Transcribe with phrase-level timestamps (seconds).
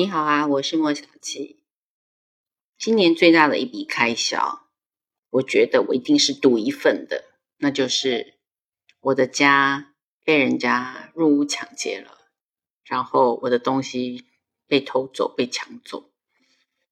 [0.00, 1.62] 你好啊，我是莫小七。
[2.78, 4.62] 今年最大的一笔开销，
[5.28, 7.24] 我觉得我一定是独一份的，
[7.58, 8.38] 那就是
[9.00, 9.92] 我的家
[10.24, 12.16] 被人家入屋抢劫了，
[12.82, 14.24] 然后我的东西
[14.66, 16.10] 被偷走、被抢走，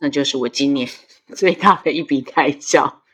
[0.00, 0.88] 那就是我今年
[1.36, 3.04] 最大的一笔开销。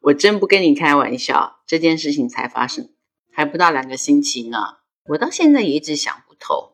[0.00, 2.94] 我真不跟你开玩笑，这件事情才发生
[3.30, 4.78] 还不到两个星期呢，
[5.10, 6.71] 我到现在也一直想不透。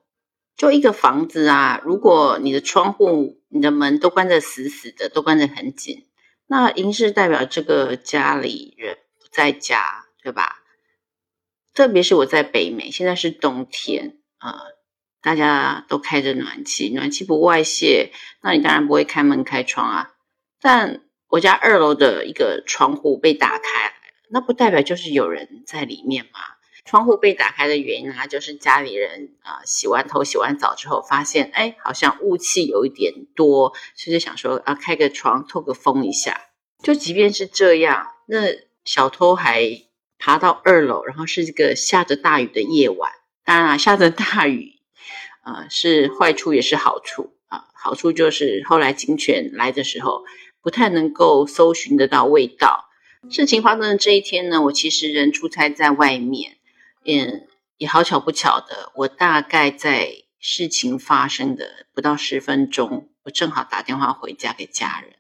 [0.59, 6.09] 就一个房子啊，如果你的窗户、你的门都关得死死的，都关得很紧，
[6.49, 10.57] 那应是代表这个家里人不在家，对吧？
[11.73, 14.63] 特别是我在北美，现在是冬天啊，
[15.23, 18.11] 大家都开着暖气，暖气不外泄，
[18.43, 20.11] 那你当然不会开门开窗啊。
[20.61, 23.95] 但我家二楼的一个窗户被打开，
[24.29, 26.41] 那不代表就是有人在里面吗？
[26.89, 36.41] 窗户被打开的原因啊，就是家里人啊洗完头、洗完澡之后，发现哎，好像雾气有一点多，所以就想说啊，开个窗透个风一下。
[36.83, 38.39] 就即便是这样，那
[38.87, 39.83] 小偷还
[40.19, 43.13] 爬到二楼，然后是这个下着大雨的夜晚。
[43.45, 44.77] 当然啊，下着大雨，
[45.45, 47.67] 呃，是坏处也是好处啊。
[47.75, 50.25] 好处就是后来警犬来的时候，
[50.63, 52.87] 不太能够搜寻得到味道。
[53.29, 56.58] 事情发生的这一天呢，我其实人出差在外面。
[57.11, 65.15] 嗯，也好巧不巧的，我大概在事情发生的不到十分钟，我正好打电话回家给家人，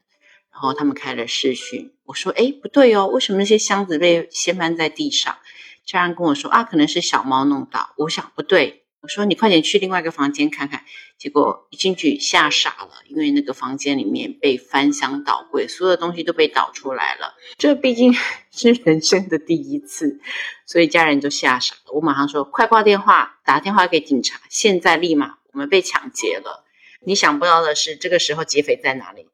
[0.52, 5.38] 然后他们开了视讯，我说：“哎，不对哦，为什么那些箱子被掀翻在地上？”
[5.86, 8.84] 家人跟我说：“啊，可能是小猫弄到。”我想不对。
[9.08, 10.84] 说你快点去另外一个房间看看，
[11.16, 17.34] 结果一进去吓傻了，因为那个房间里面被翻箱倒柜，所有的东西都被倒出来了。
[17.56, 18.14] 这毕竟
[18.52, 20.20] 是人生的第一次，
[20.66, 21.92] 所以家人就吓傻了。
[21.94, 26.64] 我马上说快挂电话，打电话给警察，现在立马，我们被抢劫了。
[27.00, 29.28] 你想不到的是，这个时候劫匪在哪里？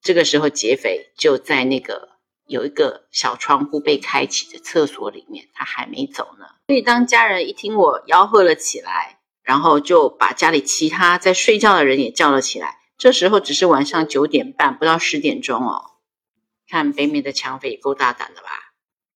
[0.00, 2.10] 这个时候劫匪就在那个
[2.46, 6.46] 有一个小窗户被开启的厕所里面，他还没走呢。
[6.68, 9.17] 所以，当家人一听我吆喝了起来，
[9.48, 12.76] 然后就把家里其他在睡觉的人也叫了起来。
[12.98, 15.92] 这时候只是晚上九点半，不到十点钟哦。
[16.68, 18.48] 看北美的抢匪也够大胆的吧？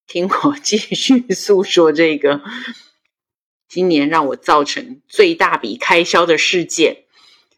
[0.07, 2.41] 听我继续诉说这个
[3.69, 7.05] 今年让我造成最大笔开销的事件。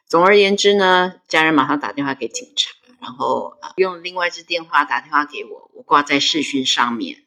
[0.09, 7.19] 总而言之呢，家人马上打电话给警察，然后用另外一支电话打电话给我，我挂在视讯上面。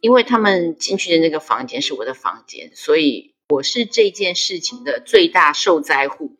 [0.00, 6.38] 因为他们进去的那个房间是我的房间，所以我是这件事情的最大受灾户。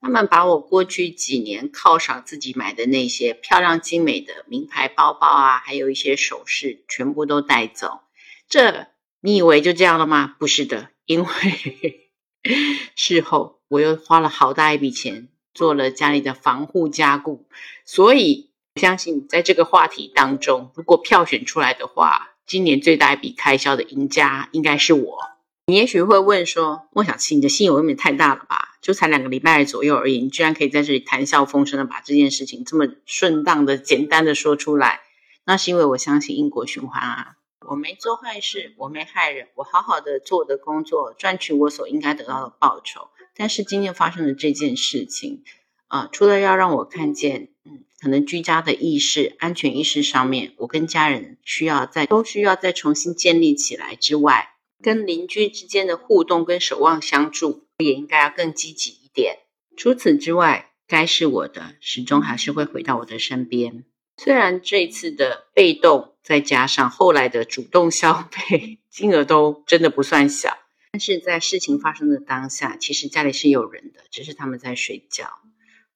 [0.00, 8.00] 他们把我过去几年犒赏自己买的那些漂亮精美的名牌包包啊，还有一些首饰，全部都带走。
[8.48, 8.86] 这
[9.20, 10.36] 你以为就这样了吗？
[10.38, 12.10] 不是的，因为
[12.94, 17.48] 事后我又花了好大一笔钱做了家里的防护加固，
[17.84, 22.32] 所以相信在这个话题当中，如果票选出来的话。
[22.46, 25.18] 今年最大一笔开销的赢家应该是我。
[25.68, 28.78] 你也许会问说：“莫小七，你的心有未免太大了吧？
[28.80, 35.00] 就才两个礼拜左右而已，你居然可以在这里谈笑风生的把这件事情这么顺当的、简单的说出来？
[35.44, 37.34] 那是因为我相信因果循环啊！
[37.68, 43.08] 我没做坏事，我没害人，我好好的做我的工作，赚取我所应该得到的报酬。
[43.34, 45.42] 但是今天发生的这件事情，
[45.88, 54.50] 啊，除了要让我看见，嗯。”可能居家的意识、安全意识上面，我跟家人需要再都需要再重新建立起来之外，
[54.82, 59.40] 跟邻居之间的互动跟守望相助，也应该要更积极一点。
[59.76, 63.84] 除此之外，该是我的，始终还是会回到我的身边。
[64.16, 70.56] 虽然这次的被动再加上后来的主动消费， 金额都真的不算小，
[70.92, 75.28] 但是在事情发生的当下，其实家里是有人的，只是他们在睡觉。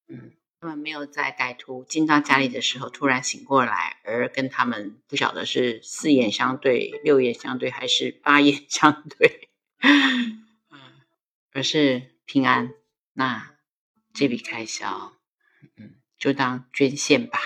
[0.09, 0.33] 嗯。
[0.61, 9.49] 他们没有在歹徒进到家里的时候突然醒过来，而跟他们不晓得是四眼相对、六眼相对还是八眼相对，
[11.55, 12.75] 而是平安。
[13.15, 13.57] 那
[14.13, 15.15] 这笔开销，
[15.79, 17.41] 嗯，就当捐献吧。